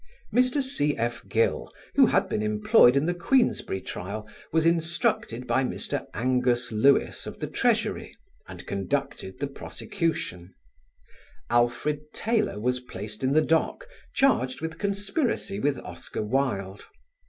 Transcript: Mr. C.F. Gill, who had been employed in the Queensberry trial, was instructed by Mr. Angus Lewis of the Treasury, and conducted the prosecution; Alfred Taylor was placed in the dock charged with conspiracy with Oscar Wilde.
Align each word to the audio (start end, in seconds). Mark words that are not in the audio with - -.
Mr. 0.33 0.63
C.F. 0.63 1.21
Gill, 1.29 1.71
who 1.93 2.07
had 2.07 2.27
been 2.27 2.41
employed 2.41 2.97
in 2.97 3.05
the 3.05 3.13
Queensberry 3.13 3.79
trial, 3.81 4.27
was 4.51 4.65
instructed 4.65 5.45
by 5.45 5.63
Mr. 5.63 6.07
Angus 6.15 6.71
Lewis 6.71 7.27
of 7.27 7.39
the 7.39 7.45
Treasury, 7.45 8.11
and 8.47 8.65
conducted 8.65 9.37
the 9.37 9.45
prosecution; 9.45 10.55
Alfred 11.51 12.11
Taylor 12.13 12.59
was 12.59 12.79
placed 12.79 13.23
in 13.23 13.33
the 13.33 13.43
dock 13.43 13.87
charged 14.15 14.59
with 14.59 14.79
conspiracy 14.79 15.59
with 15.59 15.77
Oscar 15.81 16.23
Wilde. 16.23 16.83